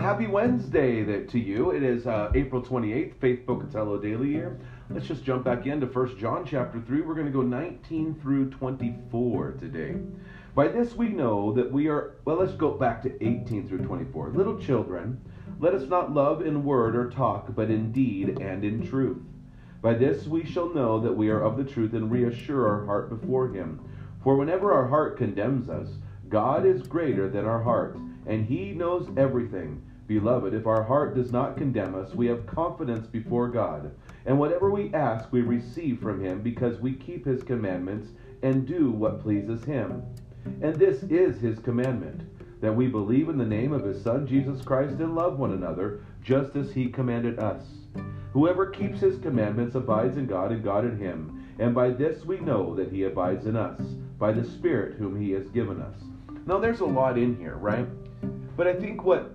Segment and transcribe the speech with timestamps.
[0.00, 1.70] happy Wednesday to you.
[1.70, 4.58] It is uh, April 28th, Faith Pocatello Daily here.
[4.90, 7.00] Let's just jump back into 1 John chapter 3.
[7.02, 9.94] We're going to go 19 through 24 today.
[10.54, 14.30] By this we know that we are, well, let's go back to 18 through 24.
[14.30, 15.20] Little children,
[15.58, 19.22] let us not love in word or talk, but in deed and in truth.
[19.80, 23.10] By this we shall know that we are of the truth and reassure our heart
[23.10, 23.80] before Him.
[24.22, 25.88] For whenever our heart condemns us,
[26.28, 29.82] God is greater than our heart, and He knows everything.
[30.06, 33.90] Beloved, if our heart does not condemn us, we have confidence before God.
[34.26, 38.10] And whatever we ask, we receive from Him, because we keep His commandments
[38.42, 40.02] and do what pleases Him.
[40.60, 42.22] And this is His commandment
[42.60, 46.04] that we believe in the name of His Son, Jesus Christ, and love one another,
[46.22, 47.64] just as He commanded us.
[48.32, 51.46] Whoever keeps His commandments abides in God, and God in Him.
[51.58, 53.80] And by this we know that He abides in us,
[54.18, 55.96] by the Spirit whom He has given us.
[56.46, 57.86] Now there's a lot in here, right?
[58.56, 59.34] But I think what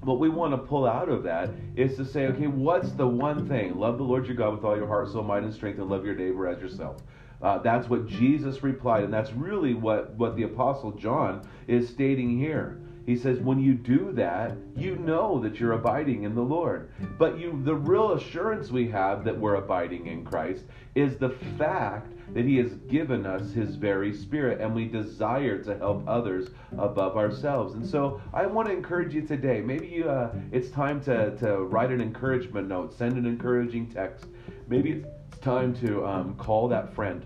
[0.00, 3.48] what we want to pull out of that is to say, okay, what's the one
[3.48, 3.78] thing?
[3.78, 6.04] Love the Lord your God with all your heart, soul, mind, and strength, and love
[6.04, 7.02] your neighbor as yourself.
[7.42, 12.38] Uh, that's what Jesus replied, and that's really what, what the Apostle John is stating
[12.38, 12.80] here.
[13.08, 16.90] He says, when you do that, you know that you're abiding in the Lord.
[17.16, 22.12] But you, the real assurance we have that we're abiding in Christ is the fact
[22.34, 27.16] that He has given us His very Spirit, and we desire to help others above
[27.16, 27.76] ourselves.
[27.76, 29.62] And so, I want to encourage you today.
[29.62, 34.26] Maybe you, uh, it's time to to write an encouragement note, send an encouraging text.
[34.68, 37.24] Maybe it's time to um, call that friend.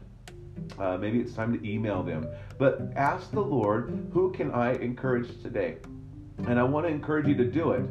[0.78, 2.27] Uh, maybe it's time to email them.
[2.58, 5.77] But ask the Lord, who can I encourage today?
[6.47, 7.84] And I want to encourage you to do it.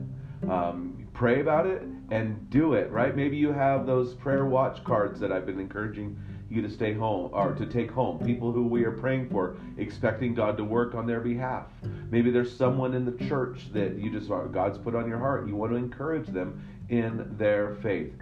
[0.49, 3.15] Um, pray about it and do it, right?
[3.15, 6.17] Maybe you have those prayer watch cards that I've been encouraging
[6.49, 8.19] you to stay home or to take home.
[8.19, 11.67] People who we are praying for, expecting God to work on their behalf.
[12.09, 15.47] Maybe there's someone in the church that you just God's put on your heart.
[15.47, 18.13] You want to encourage them in their faith.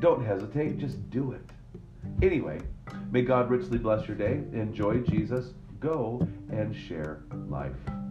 [0.00, 1.42] Don't hesitate, just do it.
[2.22, 2.60] Anyway,
[3.14, 4.42] may God richly bless your day.
[4.52, 5.54] Enjoy Jesus.
[5.78, 8.03] Go and share life.